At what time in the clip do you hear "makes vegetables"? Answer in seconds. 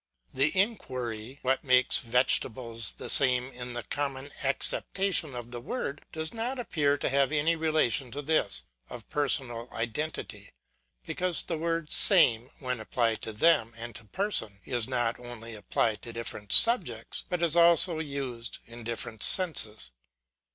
1.63-2.93